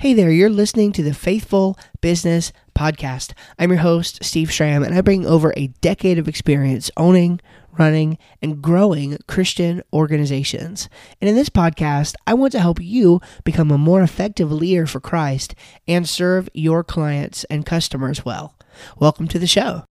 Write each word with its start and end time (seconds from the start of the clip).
Hey 0.00 0.14
there, 0.14 0.30
you're 0.30 0.48
listening 0.48 0.92
to 0.92 1.02
the 1.02 1.12
Faithful 1.12 1.76
Business 2.00 2.54
Podcast. 2.74 3.34
I'm 3.58 3.68
your 3.68 3.80
host, 3.80 4.24
Steve 4.24 4.50
Schramm, 4.50 4.82
and 4.82 4.94
I 4.94 5.02
bring 5.02 5.26
over 5.26 5.52
a 5.54 5.66
decade 5.82 6.18
of 6.18 6.26
experience 6.26 6.90
owning, 6.96 7.38
running, 7.78 8.16
and 8.40 8.62
growing 8.62 9.18
Christian 9.28 9.82
organizations. 9.92 10.88
And 11.20 11.28
in 11.28 11.36
this 11.36 11.50
podcast, 11.50 12.14
I 12.26 12.32
want 12.32 12.52
to 12.52 12.60
help 12.60 12.80
you 12.80 13.20
become 13.44 13.70
a 13.70 13.76
more 13.76 14.00
effective 14.00 14.50
leader 14.50 14.86
for 14.86 15.00
Christ 15.00 15.54
and 15.86 16.08
serve 16.08 16.48
your 16.54 16.82
clients 16.82 17.44
and 17.50 17.66
customers 17.66 18.24
well. 18.24 18.56
Welcome 18.98 19.28
to 19.28 19.38
the 19.38 19.46
show. 19.46 19.84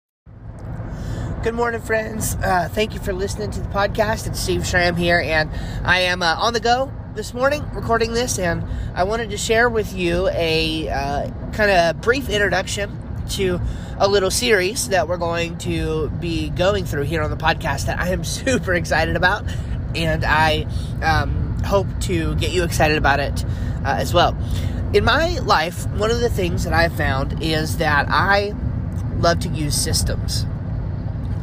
Good 1.44 1.54
morning, 1.54 1.82
friends. 1.82 2.36
Uh, 2.36 2.70
thank 2.72 2.94
you 2.94 3.02
for 3.02 3.12
listening 3.12 3.52
to 3.52 3.60
the 3.60 3.68
podcast. 3.68 4.26
It's 4.26 4.40
Steve 4.40 4.66
Schramm 4.66 4.96
here, 4.96 5.20
and 5.20 5.52
I 5.84 6.00
am 6.00 6.24
uh, 6.24 6.36
on 6.38 6.54
the 6.54 6.62
go 6.62 6.94
this 7.18 7.34
morning 7.34 7.68
recording 7.74 8.14
this, 8.14 8.38
and 8.38 8.64
I 8.94 9.04
wanted 9.04 9.32
to 9.32 9.38
share 9.38 9.70
with 9.70 9.92
you 9.92 10.30
a 10.34 10.88
uh, 10.88 11.32
kind 11.52 11.72
of 11.72 12.00
brief 12.00 12.30
introduction 12.30 12.96
to 13.32 13.60
a 13.98 14.08
little 14.08 14.30
series 14.30 14.90
that 14.90 15.08
we're 15.08 15.18
going 15.18 15.58
to 15.60 16.10
be 16.20 16.52
going 16.52 16.86
through 16.86 17.06
here 17.06 17.24
on 17.24 17.32
the 17.32 17.36
podcast 17.36 17.88
that 17.88 18.00
I 18.00 18.10
am 18.10 18.24
super 18.24 18.76
excited 18.76 19.16
about, 19.16 19.46
and 19.96 20.24
I 20.24 20.68
um, 21.02 21.58
hope 21.64 21.88
to 22.02 22.36
get 22.36 22.52
you 22.52 22.64
excited 22.64 23.00
about 23.00 23.20
it 23.20 23.44
uh, 23.84 23.96
as 23.98 24.14
well. 24.14 24.38
In 24.94 25.04
my 25.04 25.40
life, 25.40 25.90
one 25.94 26.12
of 26.12 26.20
the 26.20 26.30
things 26.30 26.66
that 26.66 26.74
I've 26.74 26.96
found 26.96 27.42
is 27.42 27.78
that 27.78 28.06
I 28.10 28.54
love 29.18 29.40
to 29.40 29.50
use 29.50 29.74
systems. 29.76 30.46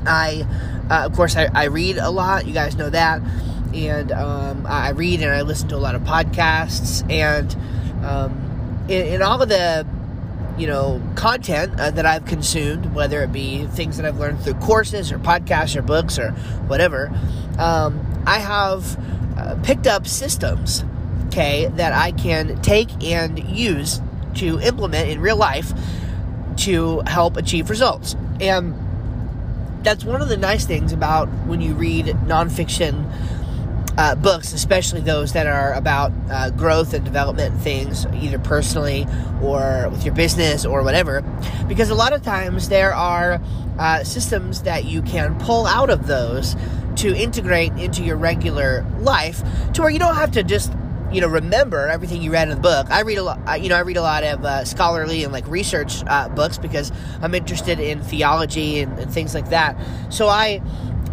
I, 0.06 0.46
uh, 0.88 1.06
of 1.06 1.16
course, 1.16 1.34
I, 1.34 1.46
I 1.52 1.64
read 1.64 1.98
a 1.98 2.10
lot. 2.10 2.46
You 2.46 2.54
guys 2.54 2.76
know 2.76 2.90
that 2.90 3.20
and 3.74 4.12
um, 4.12 4.66
I 4.66 4.90
read 4.90 5.20
and 5.20 5.30
I 5.30 5.42
listen 5.42 5.68
to 5.68 5.76
a 5.76 5.78
lot 5.78 5.94
of 5.94 6.02
podcasts, 6.02 7.08
and 7.10 7.54
um, 8.04 8.84
in, 8.88 9.06
in, 9.06 9.22
all 9.22 9.42
of 9.42 9.48
the 9.48 9.86
you 10.56 10.66
know 10.66 11.02
content 11.16 11.78
uh, 11.78 11.90
that 11.90 12.06
I've 12.06 12.24
consumed, 12.24 12.94
whether 12.94 13.22
it 13.22 13.32
be 13.32 13.66
things 13.66 13.96
that 13.96 14.06
I've 14.06 14.18
learned 14.18 14.40
through 14.42 14.54
courses 14.54 15.10
or 15.10 15.18
podcasts 15.18 15.76
or 15.76 15.82
books 15.82 16.18
or 16.18 16.30
whatever, 16.68 17.12
um, 17.58 18.22
I 18.26 18.38
have 18.38 18.96
uh, 19.36 19.56
picked 19.62 19.86
up 19.86 20.06
systems, 20.06 20.84
okay, 21.26 21.66
that 21.66 21.92
I 21.92 22.12
can 22.12 22.62
take 22.62 23.02
and 23.04 23.38
use 23.48 24.00
to 24.36 24.60
implement 24.60 25.10
in 25.10 25.20
real 25.20 25.36
life 25.36 25.72
to 26.58 27.00
help 27.06 27.36
achieve 27.36 27.70
results, 27.70 28.14
and 28.40 28.80
that's 29.82 30.04
one 30.04 30.22
of 30.22 30.28
the 30.28 30.36
nice 30.36 30.64
things 30.64 30.92
about 30.92 31.28
when 31.46 31.60
you 31.60 31.74
read 31.74 32.06
nonfiction 32.06 33.10
uh, 33.96 34.14
books, 34.16 34.52
especially 34.52 35.00
those 35.00 35.32
that 35.32 35.46
are 35.46 35.72
about 35.74 36.12
uh, 36.30 36.50
growth 36.50 36.94
and 36.94 37.04
development 37.04 37.60
things, 37.60 38.06
either 38.14 38.38
personally 38.38 39.06
or 39.42 39.88
with 39.90 40.04
your 40.04 40.14
business 40.14 40.64
or 40.64 40.82
whatever, 40.82 41.22
because 41.68 41.90
a 41.90 41.94
lot 41.94 42.12
of 42.12 42.22
times 42.22 42.68
there 42.68 42.92
are 42.92 43.40
uh, 43.78 44.02
systems 44.04 44.62
that 44.62 44.84
you 44.84 45.02
can 45.02 45.38
pull 45.38 45.66
out 45.66 45.90
of 45.90 46.06
those 46.06 46.56
to 46.96 47.14
integrate 47.14 47.72
into 47.72 48.02
your 48.02 48.16
regular 48.16 48.84
life, 49.00 49.42
to 49.72 49.82
where 49.82 49.90
you 49.90 49.98
don't 49.98 50.14
have 50.14 50.32
to 50.32 50.42
just 50.42 50.72
you 51.12 51.20
know 51.20 51.28
remember 51.28 51.88
everything 51.88 52.22
you 52.22 52.32
read 52.32 52.48
in 52.48 52.54
the 52.54 52.60
book. 52.60 52.90
I 52.90 53.02
read 53.02 53.18
a 53.18 53.22
lot, 53.22 53.62
you 53.62 53.68
know, 53.68 53.76
I 53.76 53.80
read 53.80 53.96
a 53.96 54.02
lot 54.02 54.24
of 54.24 54.44
uh, 54.44 54.64
scholarly 54.64 55.22
and 55.22 55.32
like 55.32 55.46
research 55.46 56.02
uh, 56.06 56.28
books 56.28 56.58
because 56.58 56.90
I'm 57.22 57.34
interested 57.34 57.78
in 57.78 58.02
theology 58.02 58.80
and, 58.80 58.98
and 58.98 59.12
things 59.12 59.34
like 59.34 59.50
that. 59.50 59.76
So 60.12 60.28
I 60.28 60.60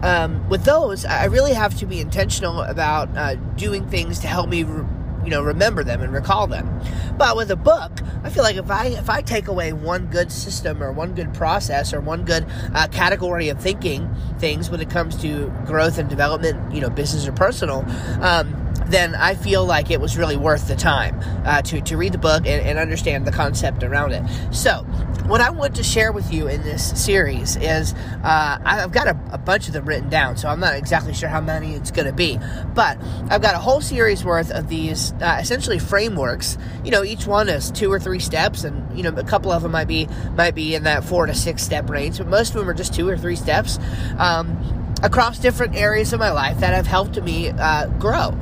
um, 0.01 0.47
with 0.49 0.63
those, 0.63 1.05
I 1.05 1.25
really 1.25 1.53
have 1.53 1.77
to 1.79 1.85
be 1.85 1.99
intentional 1.99 2.61
about 2.61 3.15
uh, 3.15 3.35
doing 3.55 3.87
things 3.87 4.19
to 4.19 4.27
help 4.27 4.49
me, 4.49 4.63
re- 4.63 4.85
you 5.23 5.29
know, 5.29 5.43
remember 5.43 5.83
them 5.83 6.01
and 6.01 6.11
recall 6.11 6.47
them. 6.47 6.81
But 7.17 7.37
with 7.37 7.51
a 7.51 7.55
book, 7.55 7.91
I 8.23 8.29
feel 8.29 8.43
like 8.43 8.55
if 8.55 8.71
I 8.71 8.87
if 8.87 9.09
I 9.09 9.21
take 9.21 9.47
away 9.47 9.73
one 9.73 10.07
good 10.07 10.31
system 10.31 10.81
or 10.81 10.91
one 10.91 11.13
good 11.13 11.33
process 11.33 11.93
or 11.93 12.01
one 12.01 12.25
good 12.25 12.45
uh, 12.73 12.87
category 12.87 13.49
of 13.49 13.61
thinking 13.61 14.09
things 14.39 14.69
when 14.69 14.81
it 14.81 14.89
comes 14.89 15.15
to 15.21 15.53
growth 15.65 15.99
and 15.99 16.09
development, 16.09 16.73
you 16.73 16.81
know, 16.81 16.89
business 16.89 17.27
or 17.27 17.33
personal. 17.33 17.85
Um, 18.21 18.70
then 18.91 19.15
I 19.15 19.35
feel 19.35 19.65
like 19.65 19.91
it 19.91 19.99
was 19.99 20.17
really 20.17 20.37
worth 20.37 20.67
the 20.67 20.75
time 20.75 21.19
uh, 21.45 21.61
to, 21.63 21.81
to 21.81 21.97
read 21.97 22.13
the 22.13 22.17
book 22.17 22.45
and, 22.45 22.65
and, 22.65 22.79
understand 22.79 23.25
the 23.25 23.31
concept 23.31 23.83
around 23.83 24.11
it. 24.11 24.23
So, 24.51 24.83
what 25.27 25.39
I 25.39 25.49
want 25.51 25.75
to 25.75 25.83
share 25.83 26.11
with 26.11 26.33
you 26.33 26.47
in 26.47 26.63
this 26.63 26.99
series 27.01 27.55
is 27.57 27.93
uh, 28.23 28.57
I've 28.63 28.91
got 28.91 29.07
a, 29.07 29.17
a, 29.31 29.37
bunch 29.37 29.67
of 29.67 29.73
them 29.73 29.85
written 29.85 30.09
down, 30.09 30.35
so 30.35 30.49
I'm 30.49 30.59
not 30.59 30.75
exactly 30.75 31.13
sure 31.13 31.29
how 31.29 31.41
many 31.41 31.75
it's 31.75 31.91
going 31.91 32.07
to 32.07 32.13
be, 32.13 32.39
but 32.73 32.97
I've 33.29 33.41
got 33.41 33.55
a 33.55 33.59
whole 33.59 33.81
series 33.81 34.25
worth 34.25 34.51
of 34.51 34.67
these 34.67 35.13
uh, 35.13 35.37
essentially 35.39 35.79
frameworks. 35.79 36.57
You 36.83 36.91
know, 36.91 37.03
each 37.03 37.27
one 37.27 37.49
is 37.49 37.71
two 37.71 37.91
or 37.91 37.99
three 37.99 38.19
steps, 38.19 38.63
and 38.63 38.97
you 38.97 39.03
know, 39.03 39.09
a 39.09 39.23
couple 39.23 39.51
of 39.51 39.61
them 39.61 39.71
might 39.71 39.87
be 39.87 40.07
might 40.35 40.55
be 40.55 40.75
in 40.75 40.83
that 40.83 41.03
four 41.03 41.27
to 41.27 41.33
six 41.33 41.63
step 41.63 41.89
range, 41.89 42.17
but 42.17 42.27
most 42.27 42.49
of 42.49 42.55
them 42.55 42.69
are 42.69 42.73
just 42.73 42.93
two 42.93 43.07
or 43.07 43.17
three 43.17 43.35
steps. 43.35 43.79
Um, 44.17 44.77
across 45.03 45.39
different 45.39 45.75
areas 45.75 46.13
of 46.13 46.19
my 46.19 46.31
life 46.31 46.59
that 46.59 46.73
have 46.73 46.85
helped 46.85 47.19
me 47.23 47.49
uh, 47.49 47.87
grow. 47.97 48.37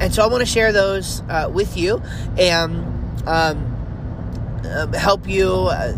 And 0.00 0.14
so 0.14 0.22
I 0.22 0.26
want 0.26 0.40
to 0.40 0.46
share 0.46 0.72
those 0.72 1.22
uh, 1.28 1.50
with 1.52 1.76
you 1.76 2.02
and 2.38 2.84
um, 3.26 4.60
uh, 4.64 4.86
help 4.96 5.28
you 5.28 5.50
uh, 5.50 5.92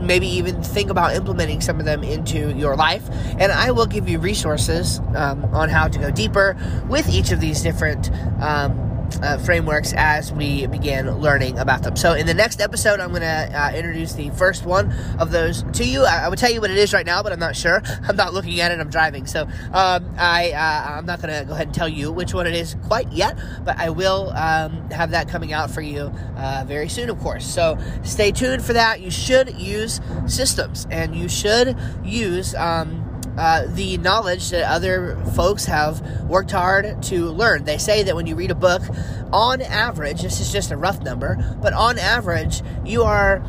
maybe 0.00 0.26
even 0.26 0.62
think 0.62 0.90
about 0.90 1.14
implementing 1.14 1.60
some 1.60 1.78
of 1.78 1.84
them 1.84 2.02
into 2.02 2.54
your 2.54 2.76
life. 2.76 3.08
And 3.38 3.52
I 3.52 3.70
will 3.70 3.86
give 3.86 4.08
you 4.08 4.18
resources 4.18 5.00
um, 5.14 5.44
on 5.46 5.68
how 5.68 5.88
to 5.88 5.98
go 5.98 6.10
deeper 6.10 6.56
with 6.88 7.08
each 7.08 7.32
of 7.32 7.40
these 7.40 7.62
different 7.62 8.10
um, 8.40 8.85
uh, 9.22 9.38
frameworks 9.38 9.92
as 9.96 10.32
we 10.32 10.66
begin 10.66 11.10
learning 11.20 11.58
about 11.58 11.82
them. 11.82 11.96
So, 11.96 12.12
in 12.14 12.26
the 12.26 12.34
next 12.34 12.60
episode, 12.60 13.00
I'm 13.00 13.10
going 13.10 13.22
to 13.22 13.26
uh, 13.26 13.72
introduce 13.74 14.14
the 14.14 14.30
first 14.30 14.64
one 14.64 14.92
of 15.18 15.30
those 15.30 15.64
to 15.74 15.84
you. 15.84 16.04
I, 16.04 16.24
I 16.24 16.28
would 16.28 16.38
tell 16.38 16.50
you 16.50 16.60
what 16.60 16.70
it 16.70 16.78
is 16.78 16.92
right 16.92 17.06
now, 17.06 17.22
but 17.22 17.32
I'm 17.32 17.38
not 17.38 17.56
sure. 17.56 17.82
I'm 18.08 18.16
not 18.16 18.34
looking 18.34 18.60
at 18.60 18.72
it. 18.72 18.80
I'm 18.80 18.90
driving, 18.90 19.26
so 19.26 19.42
um, 19.72 20.14
I 20.18 20.52
uh, 20.52 20.98
I'm 20.98 21.06
not 21.06 21.20
going 21.20 21.38
to 21.38 21.44
go 21.44 21.54
ahead 21.54 21.68
and 21.68 21.74
tell 21.74 21.88
you 21.88 22.12
which 22.12 22.34
one 22.34 22.46
it 22.46 22.54
is 22.54 22.76
quite 22.86 23.10
yet. 23.12 23.38
But 23.64 23.78
I 23.78 23.90
will 23.90 24.30
um, 24.30 24.90
have 24.90 25.10
that 25.10 25.28
coming 25.28 25.52
out 25.52 25.70
for 25.70 25.80
you 25.80 26.12
uh, 26.36 26.64
very 26.66 26.88
soon, 26.88 27.10
of 27.10 27.18
course. 27.20 27.46
So 27.46 27.78
stay 28.02 28.32
tuned 28.32 28.64
for 28.64 28.72
that. 28.72 29.00
You 29.00 29.10
should 29.10 29.58
use 29.58 30.00
systems, 30.26 30.86
and 30.90 31.14
you 31.14 31.28
should 31.28 31.76
use. 32.04 32.54
Um, 32.54 33.05
uh, 33.36 33.66
the 33.68 33.98
knowledge 33.98 34.50
that 34.50 34.70
other 34.70 35.16
folks 35.34 35.66
have 35.66 36.00
worked 36.24 36.50
hard 36.50 37.02
to 37.04 37.26
learn. 37.26 37.64
They 37.64 37.78
say 37.78 38.02
that 38.02 38.14
when 38.14 38.26
you 38.26 38.34
read 38.34 38.50
a 38.50 38.54
book, 38.54 38.82
on 39.32 39.60
average, 39.60 40.22
this 40.22 40.40
is 40.40 40.52
just 40.52 40.70
a 40.70 40.76
rough 40.76 41.02
number, 41.02 41.36
but 41.60 41.72
on 41.72 41.98
average, 41.98 42.62
you 42.84 43.02
are 43.02 43.42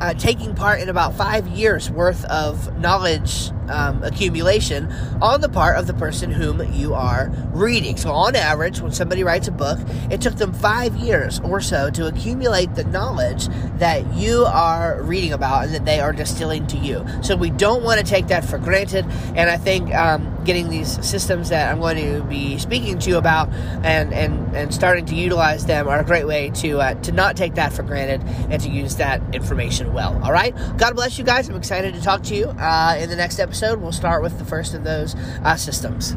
uh, 0.00 0.14
taking 0.14 0.54
part 0.54 0.80
in 0.80 0.88
about 0.88 1.14
five 1.14 1.46
years 1.48 1.90
worth 1.90 2.24
of 2.26 2.78
knowledge 2.78 3.50
um, 3.68 4.02
accumulation 4.02 4.90
on 5.20 5.40
the 5.40 5.48
part 5.48 5.76
of 5.76 5.86
the 5.86 5.94
person 5.94 6.30
whom 6.30 6.72
you 6.72 6.94
are 6.94 7.30
reading. 7.52 7.96
So, 7.96 8.12
on 8.12 8.36
average, 8.36 8.80
when 8.80 8.92
somebody 8.92 9.24
writes 9.24 9.48
a 9.48 9.52
book, 9.52 9.78
it 10.10 10.20
took 10.20 10.36
them 10.36 10.52
five 10.52 10.96
years 10.96 11.40
or 11.40 11.60
so 11.60 11.90
to 11.90 12.06
accumulate 12.06 12.74
the 12.74 12.84
knowledge 12.84 13.48
that 13.78 14.14
you 14.14 14.44
are 14.44 15.00
reading 15.02 15.32
about 15.32 15.64
and 15.64 15.74
that 15.74 15.84
they 15.84 16.00
are 16.00 16.12
distilling 16.12 16.66
to 16.68 16.76
you. 16.78 17.04
So, 17.22 17.36
we 17.36 17.50
don't 17.50 17.82
want 17.82 18.00
to 18.00 18.06
take 18.06 18.28
that 18.28 18.44
for 18.44 18.58
granted. 18.58 19.06
And 19.34 19.50
I 19.50 19.56
think 19.56 19.94
um, 19.94 20.32
getting 20.44 20.68
these 20.68 21.04
systems 21.06 21.48
that 21.50 21.70
I'm 21.70 21.80
going 21.80 21.96
to 21.96 22.22
be 22.24 22.58
speaking 22.58 22.98
to 22.98 23.10
you 23.10 23.16
about 23.16 23.48
and, 23.82 24.12
and, 24.12 24.54
and 24.54 24.74
starting 24.74 25.06
to 25.06 25.14
utilize 25.14 25.66
them 25.66 25.88
are 25.88 26.00
a 26.00 26.04
great 26.04 26.26
way 26.26 26.50
to, 26.56 26.80
uh, 26.80 26.94
to 27.02 27.12
not 27.12 27.36
take 27.36 27.54
that 27.54 27.72
for 27.72 27.82
granted 27.82 28.22
and 28.50 28.60
to 28.62 28.68
use 28.68 28.96
that 28.96 29.22
information 29.34 29.92
well. 29.92 30.20
All 30.24 30.32
right? 30.32 30.54
God 30.76 30.94
bless 30.94 31.18
you 31.18 31.24
guys. 31.24 31.48
I'm 31.48 31.56
excited 31.56 31.94
to 31.94 32.02
talk 32.02 32.22
to 32.24 32.34
you 32.34 32.46
uh, 32.46 32.96
in 32.98 33.08
the 33.08 33.16
next 33.16 33.38
episode. 33.52 33.82
We'll 33.82 33.92
start 33.92 34.22
with 34.22 34.38
the 34.38 34.46
first 34.46 34.72
of 34.72 34.82
those 34.82 35.14
uh, 35.44 35.56
systems. 35.56 36.16